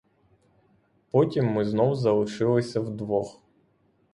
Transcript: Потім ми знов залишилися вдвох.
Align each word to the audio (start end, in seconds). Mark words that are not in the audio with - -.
Потім 1.11 1.51
ми 1.51 1.65
знов 1.65 1.95
залишилися 1.95 2.79
вдвох. 2.79 3.41